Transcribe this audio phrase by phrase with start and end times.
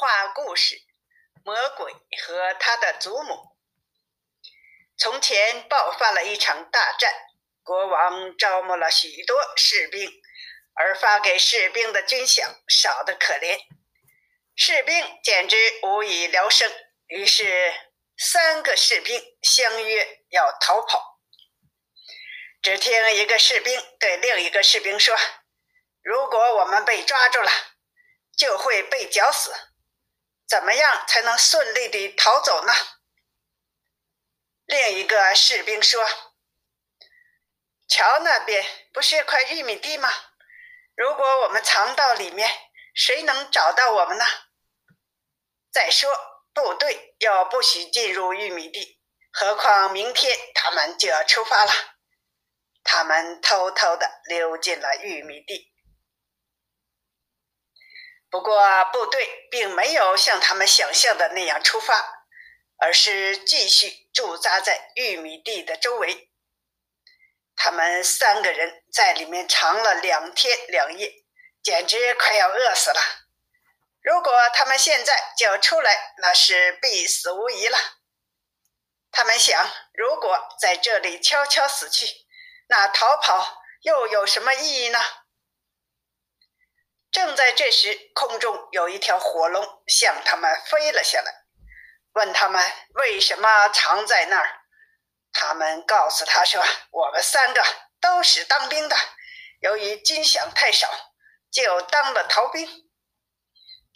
[0.00, 0.80] 话故事：
[1.44, 3.54] 魔鬼和他的祖母。
[4.96, 7.12] 从前爆发了一场大战，
[7.62, 10.10] 国王招募了许多士兵，
[10.72, 13.60] 而发给士兵的军饷少得可怜，
[14.56, 16.72] 士兵简直无以聊生。
[17.08, 17.70] 于是，
[18.16, 21.20] 三个士兵相约要逃跑。
[22.62, 25.14] 只听一个士兵对另一个士兵说
[26.02, 27.50] ：“如果我们被抓住了，
[28.34, 29.54] 就会被绞死。
[30.50, 32.72] 怎么样才能顺利地逃走呢？”
[34.66, 36.04] 另一个士兵说
[37.86, 40.12] ：“桥那边不是块玉米地吗？
[40.96, 42.50] 如果我们藏到里面，
[42.94, 44.24] 谁能找到我们呢？
[45.70, 46.12] 再说，
[46.52, 49.00] 部队又不许进入玉米地，
[49.32, 51.72] 何况明天他们就要出发了。”
[52.82, 55.69] 他们偷偷地溜进了玉米地，
[58.30, 62.24] 不过部队并没有像他们想象的那样出发，
[62.78, 66.30] 而是继续驻扎在玉米地的周围。
[67.56, 71.12] 他们三个人在里面藏了两天两夜，
[71.62, 73.00] 简直快要饿死了。
[74.00, 77.76] 如果他们现在就出来，那是必死无疑了。
[79.12, 82.06] 他们想，如果在这里悄悄死去，
[82.68, 84.98] 那逃跑又有什么意义呢？
[87.10, 91.44] 正在这时，空中有一条火龙向他们飞了下来，
[92.12, 94.60] 问他们为什么藏在那儿。
[95.32, 97.64] 他们告诉他说：“我们三个
[98.00, 98.96] 都是当兵的，
[99.60, 100.88] 由于军饷太少，
[101.50, 102.68] 就当了逃兵。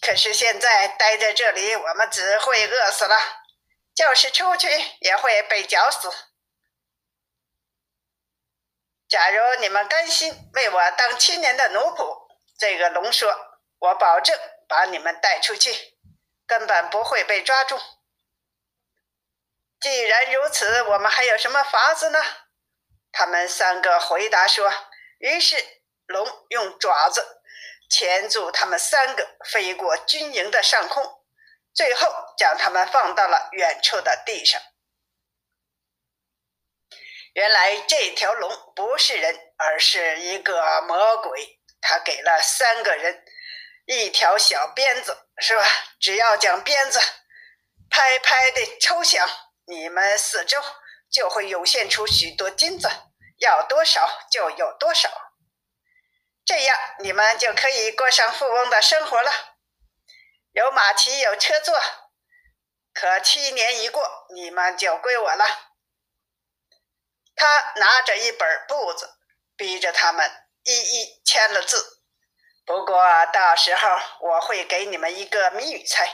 [0.00, 3.16] 可是现在待在这里，我们只会饿死了，
[3.94, 4.68] 就是出去
[5.00, 6.10] 也会被绞死。”
[9.08, 12.19] 假如你们甘心为我当七年的奴仆，
[12.60, 13.34] 这个龙说
[13.80, 15.96] ：“我保证把你们带出去，
[16.46, 17.80] 根本不会被抓住。”
[19.80, 22.22] 既然如此，我们还有什么法子呢？
[23.10, 24.70] 他们三个回答说。
[25.20, 25.56] 于是
[26.06, 27.42] 龙用爪子
[27.90, 31.24] 钳住他们三个，飞过军营的上空，
[31.72, 34.60] 最后将他们放到了远处的地上。
[37.32, 41.59] 原来这条龙不是人，而是一个魔鬼。
[41.80, 43.24] 他给了三个人
[43.86, 45.64] 一条小鞭子，是吧？
[45.98, 47.00] 只要将鞭子
[47.88, 49.28] 拍拍的抽响，
[49.66, 50.62] 你们四周
[51.10, 52.88] 就会涌现出许多金子，
[53.38, 55.10] 要多少就有多少。
[56.44, 59.30] 这样你们就可以过上富翁的生活了，
[60.52, 61.80] 有马骑，有车坐。
[62.92, 65.44] 可七年一过，你们就归我了。
[67.36, 69.16] 他拿着一本簿子，
[69.56, 70.28] 逼着他们
[70.70, 72.02] 一一签了字。
[72.64, 73.88] 不过到时候
[74.20, 76.08] 我会给你们一个谜语猜。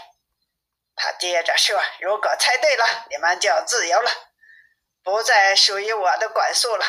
[0.95, 4.11] 他接着说：“如果猜对了，你们就自由了，
[5.03, 6.87] 不再属于我的管束了。”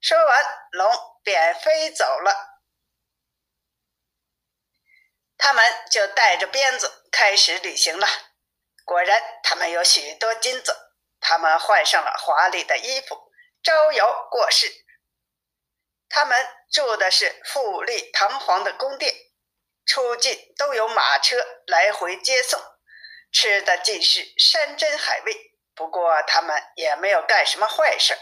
[0.00, 2.60] 说完，龙便飞走了。
[5.38, 8.06] 他们就带着鞭子开始旅行了。
[8.84, 10.76] 果然，他们有许多金子。
[11.26, 13.32] 他们换上了华丽的衣服。
[13.62, 14.70] 招摇过市，
[16.10, 19.14] 他们住的是富丽堂皇的宫殿，
[19.86, 21.36] 出进都有马车
[21.68, 22.60] 来回接送，
[23.30, 25.52] 吃的尽是山珍海味。
[25.76, 28.18] 不过他们也没有干什么坏事。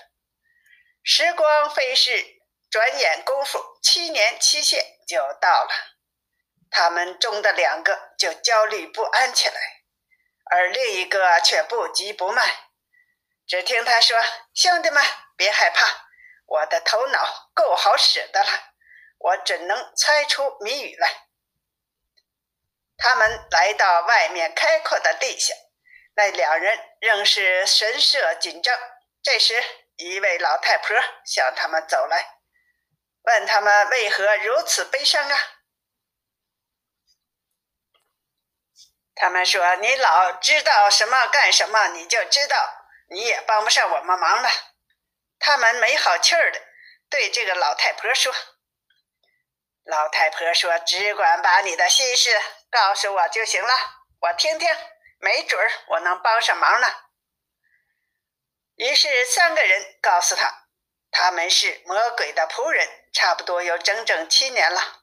[1.03, 5.71] 时光飞逝，转眼功夫，七年期限就到了。
[6.71, 9.55] 他们中的两个就焦虑不安起来，
[10.51, 12.47] 而另一个却不急不慢。
[13.47, 14.19] 只听他说
[14.55, 15.03] ：“兄弟们。”
[15.35, 15.87] 别害怕，
[16.53, 18.51] 我的头脑够好使的了，
[19.17, 21.09] 我准能猜出谜语来。
[22.99, 25.55] 他们来到外面开阔的地下，
[26.15, 28.79] 那两人仍是神色紧张。
[29.23, 29.55] 这时，
[29.97, 32.41] 一位老太婆向他们走来，
[33.23, 35.39] 问他们为何如此悲伤啊？
[39.15, 42.57] 他们说：“你老知道什么干什么，你就知道，
[43.09, 44.51] 你也帮不上我们忙了。”
[45.45, 46.61] 他们没好气儿的
[47.11, 48.33] 对这个老太婆说
[49.85, 52.31] ：“老太婆说，只管把你的心事
[52.71, 53.75] 告诉我就行了，
[54.21, 54.69] 我听听，
[55.19, 56.87] 没准儿我能帮上忙呢。”
[58.79, 60.69] 于是三个人告诉他，
[61.11, 65.03] 他们是魔鬼的仆人，差不多有整整七年了。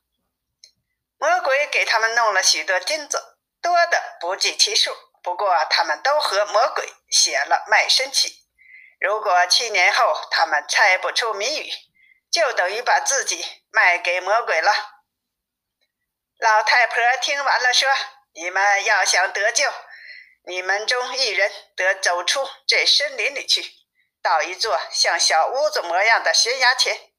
[1.18, 4.96] 魔鬼给他们弄了许多金子，多的不计其数。
[5.22, 8.49] 不过他们都和魔鬼写了卖身契。
[9.00, 11.72] 如果七年后他们猜不出谜语，
[12.30, 14.72] 就等于把自己卖给魔鬼了。
[16.38, 17.90] 老太婆听完了说
[18.36, 19.72] ：“你们要想得救，
[20.44, 23.64] 你们中一人得走出这森林里去，
[24.22, 27.12] 到一座像小屋子模样的悬崖前，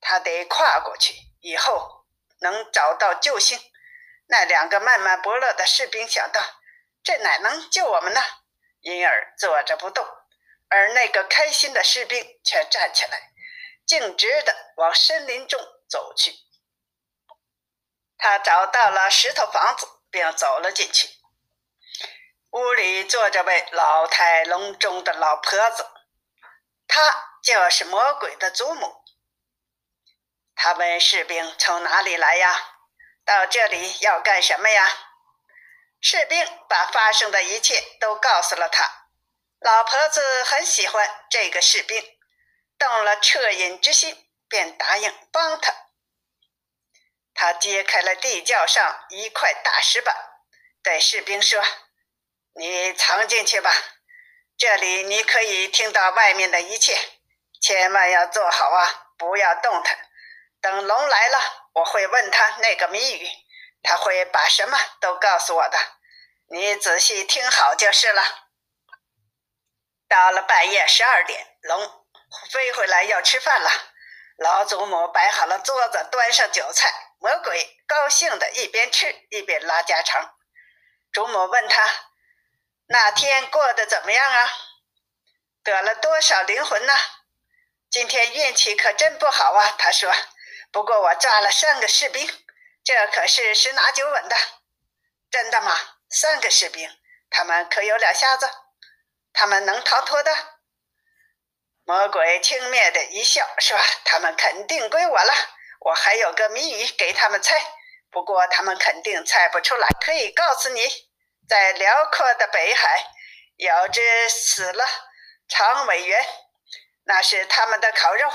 [0.00, 2.04] 他得跨过去，以后
[2.40, 3.58] 能找到救星。”
[4.26, 6.40] 那两个慢慢伯乐的士兵想到，
[7.02, 8.20] 这哪能救我们呢？
[8.80, 10.06] 因而坐着不动。
[10.70, 13.32] 而那个开心的士兵却站起来，
[13.84, 16.32] 径直地往森林中走去。
[18.16, 21.08] 他找到了石头房子，并走了进去。
[22.52, 25.86] 屋里坐着位老态龙钟的老婆子，
[26.86, 29.04] 她就是魔鬼的祖母。
[30.54, 32.54] 他问士兵：“从哪里来呀？”
[33.24, 34.92] 到这里要干什么呀？
[36.00, 38.99] 士兵把发生的一切都告诉了他。
[39.60, 42.02] 老婆子很喜欢这个士兵，
[42.78, 45.72] 动了恻隐之心，便答应帮他。
[47.34, 50.16] 他揭开了地窖上一块大石板，
[50.82, 51.62] 对士兵说
[52.56, 53.70] ：“你藏进去吧，
[54.56, 56.98] 这里你可以听到外面的一切，
[57.60, 59.98] 千万要坐好啊，不要动弹。
[60.60, 61.38] 等龙来了。”
[61.72, 63.28] 我会问他那个谜语，
[63.80, 65.78] 他会把什么都告诉我的。
[66.48, 68.49] 你仔细听好就是了。
[70.10, 72.04] 到了半夜十二点，龙
[72.50, 73.70] 飞回来要吃饭了。
[74.38, 80.34] 老祖母摆好了桌子，端上酒菜，魔鬼高兴的一边吃一边拉家常。
[81.12, 81.88] 祖母问他
[82.90, 84.52] ：“那天过得怎么样啊？
[85.62, 86.92] 得了多少灵魂呢？
[87.88, 90.12] 今天运气可真不好啊。”他说。
[90.72, 92.28] 不过我抓了三个士兵，
[92.84, 94.36] 这可是十拿九稳的。
[95.30, 95.72] 真的吗？
[96.08, 96.88] 三个士兵，
[97.28, 98.50] 他们可有两下子？
[99.32, 100.30] 他们能逃脱的？
[101.84, 105.32] 魔鬼轻蔑的一笑，说：“他们肯定归我了。
[105.80, 107.56] 我还有个谜语给他们猜，
[108.10, 109.88] 不过他们肯定猜不出来。
[110.00, 110.82] 可以告诉你，
[111.48, 113.06] 在辽阔的北海，
[113.56, 114.84] 有只死了
[115.48, 116.24] 长尾猿，
[117.04, 118.30] 那是他们的烤肉。”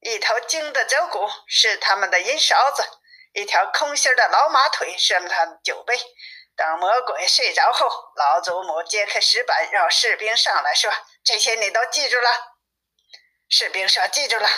[0.00, 2.84] 一头精的酒骨是他们的银勺子，
[3.32, 5.98] 一条空心的老马腿是他们酒杯。
[6.56, 10.90] 等魔鬼睡着后，老祖母揭开石板，让士兵上来说
[11.22, 12.30] ：“这些你都记住了。”
[13.48, 14.48] 士兵说：“记住了。”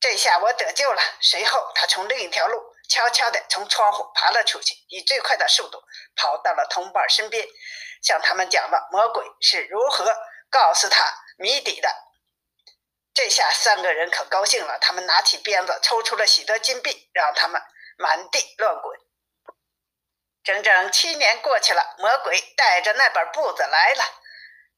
[0.00, 1.02] 这下我得救了。
[1.20, 5.82] 随后，他从另一条路悄悄地从窗户爬了出去，以最快的速度
[6.14, 7.46] 跑到了同伴身边，
[8.02, 10.16] 向他们讲了魔鬼是如何
[10.48, 11.04] 告诉他
[11.36, 11.94] 谜底的。
[13.12, 17.60] 这下三个人可高兴了，他们拿起鞭子，抽出了许多金币，让他们
[17.98, 18.99] 满地乱滚。
[20.50, 24.04] 整整七年过去了，魔鬼带着那本簿子来了，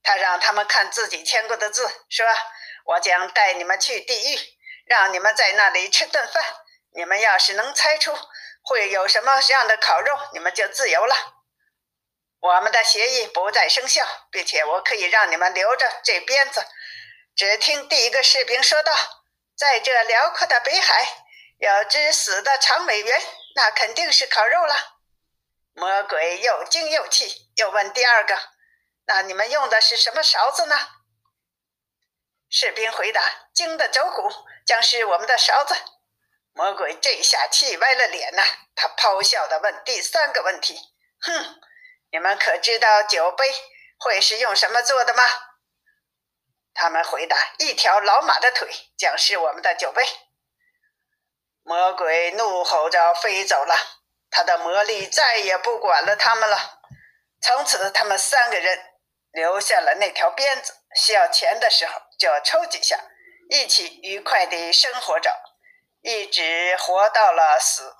[0.02, 2.26] 他让他们看自己签过的字，说
[2.84, 4.38] ：“我将带你们去地狱，
[4.84, 6.44] 让你们在那里吃顿饭。
[6.94, 8.14] 你们要是能猜出
[8.62, 11.16] 会有什么样的烤肉，你们就自由了。
[12.40, 16.66] 我们的协议不再生效，并且我可以让你们留着这鞭子。”
[17.34, 18.92] 只听第一个士兵说道
[19.56, 21.08] ：“在这辽阔的北海，
[21.56, 23.22] 有只死的长尾猿，
[23.56, 24.76] 那肯定是烤肉了。”
[25.74, 28.38] 魔鬼又惊又气，又问第二个
[29.06, 30.76] ：“那你们用的是什么勺子呢？”
[32.50, 33.22] 士兵回答
[33.54, 34.30] ：“精的走骨
[34.66, 35.74] 将是我们的勺子。”
[36.54, 40.78] 魔鬼这下气歪了脸呐，他咆哮地问第三个问题
[41.22, 41.60] ：“哼，
[42.10, 43.50] 你们可知道酒杯
[43.98, 45.24] 会是用什么做的吗？”
[46.74, 50.06] 他们回答：“一条老马的腿将是我们的酒杯。”
[51.64, 53.74] 魔鬼怒吼着飞走了，
[54.32, 56.80] 他的魔力再也不管了他们了。
[57.40, 58.78] 从此，他们三个人
[59.30, 62.98] 留下了那条鞭子，需要钱的时候就抽几下，
[63.50, 65.30] 一起愉快地生活着，
[66.00, 67.94] 一直活到了死。